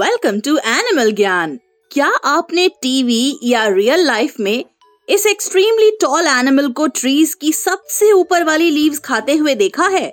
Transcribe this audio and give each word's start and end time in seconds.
Welcome 0.00 0.40
to 0.40 0.56
animal 0.56 1.12
ज्ञान 1.12 1.60
क्या 1.90 2.06
आपने 2.24 2.68
टीवी 2.68 3.38
या 3.42 3.68
रियल 3.68 4.06
लाइफ 4.06 4.34
में 4.40 4.64
इस 5.08 5.26
एक्सट्रीमली 5.26 5.90
टॉल 5.90 6.26
एनिमल 6.26 6.68
को 6.68 6.86
ट्रीज 6.86 7.34
की 7.34 7.52
सबसे 7.52 8.12
ऊपर 8.12 8.44
वाली 8.44 8.70
लीव्स 8.70 8.98
खाते 8.98 9.34
हुए 9.36 9.54
देखा 9.54 9.86
है? 9.88 10.12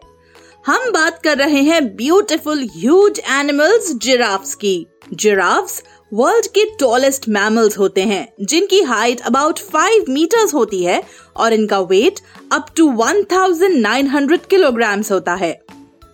हम 0.67 0.91
बात 0.91 1.21
कर 1.23 1.37
रहे 1.37 1.61
हैं 1.61 1.95
ब्यूटीफुल 1.95 2.63
ह्यूज 2.77 3.19
एनिमल्स 3.19 3.91
जिराफ्स 3.95 4.55
की। 4.55 4.87
जिराफ्स 5.13 5.83
वर्ल्ड 6.13 6.47
के 6.47 6.65
टॉलेस्ट 6.79 7.29
मैमल्स 7.29 7.77
होते 7.77 8.01
हैं, 8.01 8.33
जिनकी 8.41 8.81
हाइट 8.81 9.21
अबाउट 9.21 9.59
फाइव 9.59 10.05
मीटर्स 10.09 10.53
होती 10.53 10.83
है 10.83 11.03
और 11.37 11.53
इनका 11.53 11.79
वेट 11.79 12.19
अप 12.51 12.65
टू 12.77 12.91
1900 12.91 14.45
किलोग्राम्स 14.45 15.11
होता 15.11 15.33
है। 15.33 15.70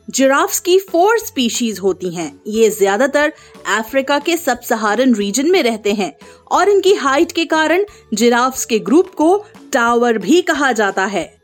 जिराफ्स 0.07 0.59
की 0.59 0.77
फोर 0.81 1.17
स्पीशीज 1.19 1.79
होती 1.79 2.09
हैं। 2.09 2.31
ये 2.47 2.69
ज़्यादातर 2.69 3.31
अफ्रीका 3.69 4.19
के 4.19 4.35
सब 4.37 4.59
सहारन 4.59 5.15
रीजन 5.15 5.49
में 5.51 5.61
रहते 5.63 5.93
हैं 5.93 6.13
और 6.51 6.69
इनकी 6.69 6.93
हाइट 6.95 7.31
के 7.31 7.45
कारण 7.45 7.85
जिराफ्स 8.13 8.65
के 8.65 8.79
ग्रुप 8.79 9.09
को 9.15 9.35
टावर 9.73 10.17
भी 10.17 10.41
कहा 10.41 10.71
जाता 10.71 11.05
है। 11.05 11.35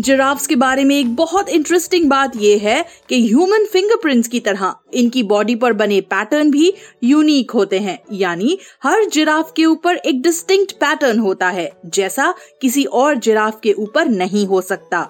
जिराफ्स 0.00 0.46
के 0.46 0.56
बारे 0.56 0.84
में 0.84 0.94
एक 0.98 1.14
बहुत 1.16 1.48
इंटरेस्टिंग 1.48 2.08
बात 2.10 2.36
यह 2.36 2.60
है 2.62 2.84
कि 3.08 3.20
ह्यूमन 3.26 3.64
फिंगरप्रिंट्स 3.64 4.28
की 4.28 4.40
तरह 4.40 4.74
इनकी 4.94 5.22
बॉडी 5.22 5.54
पर 5.54 5.72
बने 5.72 6.00
पैटर्न 6.02 6.50
भी 6.50 6.72
यूनिक 7.04 7.50
होते 7.50 7.78
हैं। 7.78 7.98
यानी 8.12 8.58
हर 8.82 9.04
जिराफ 9.04 9.52
के 9.56 9.64
ऊपर 9.64 9.96
एक 9.96 10.22
डिस्टिंक्ट 10.22 10.72
पैटर्न 10.74 11.18
होता 11.18 11.48
है, 11.48 11.70
जैसा 11.86 12.34
किसी 12.62 12.84
और 12.84 13.14
जिराफ 13.16 13.60
के 13.62 13.72
ऊपर 13.72 14.08
नहीं 14.08 14.46
हो 14.46 14.60
सकता। 14.60 15.08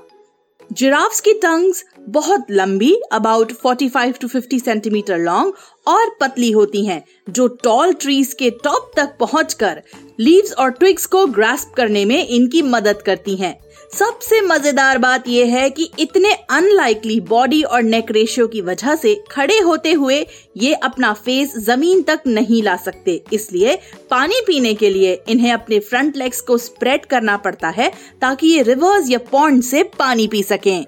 जिराफ्स 0.72 1.20
की 1.20 1.32
टंग्स 1.34 1.84
बहुत 2.08 2.46
लंबी 2.50 2.92
अबाउट 3.12 3.52
45 3.66 4.20
टू 4.20 4.28
50 4.28 4.62
सेंटीमीटर 4.64 5.18
लॉन्ग 5.18 5.52
और 5.86 6.16
पतली 6.20 6.50
होती 6.50 6.84
हैं, 6.86 7.02
जो 7.30 7.46
टॉल 7.64 7.92
ट्रीज 7.92 8.32
के 8.34 8.50
टॉप 8.64 8.90
तक 8.96 9.16
पहुंचकर 9.20 9.82
लीव्स 10.20 10.52
और 10.52 10.70
ट्विग्स 10.70 11.06
को 11.06 11.26
ग्रास्प 11.28 11.72
करने 11.76 12.04
में 12.04 12.26
इनकी 12.26 12.62
मदद 12.62 13.02
करती 13.02 13.36
हैं। 13.36 13.58
सबसे 13.92 14.40
मज़ेदार 14.40 14.98
बात 14.98 15.26
यह 15.28 15.54
है 15.54 15.68
कि 15.70 15.90
इतने 15.98 16.32
अनलाइकली 16.50 17.18
बॉडी 17.22 17.62
और 17.62 17.82
नेक 17.82 18.10
रेशियो 18.10 18.46
की 18.46 18.60
वजह 18.60 18.94
से 18.96 19.14
खड़े 19.30 19.58
होते 19.58 19.92
हुए 19.92 20.20
ये 20.56 20.72
अपना 20.74 21.12
फेस 21.14 21.56
ज़मीन 21.58 22.02
तक 22.02 22.22
नहीं 22.26 22.62
ला 22.62 22.76
सकते। 22.76 23.20
इसलिए 23.32 23.76
पानी 24.10 24.40
पीने 24.46 24.74
के 24.74 24.90
लिए 24.90 25.12
इन्हें 25.28 25.52
अपने 25.52 25.78
फ्रंट 25.80 26.16
लेग्स 26.16 26.40
को 26.40 26.58
स्प्रेड 26.58 27.06
करना 27.06 27.36
पड़ता 27.38 27.68
है, 27.68 27.92
ताकि 28.20 28.46
ये 28.46 28.62
रिवर्स 28.62 29.10
या 29.10 29.18
पॉन्ड 29.32 29.62
से 29.62 29.82
पानी 29.98 30.26
पी 30.26 30.42
सकें। 30.44 30.84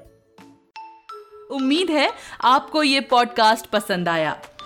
उम्मीद 1.50 1.90
है 1.90 2.10
आपको 2.44 2.82
ये 2.82 3.00
पॉडकास्ट 3.00 3.66
पसंद 3.66 4.08
आया। 4.08 4.36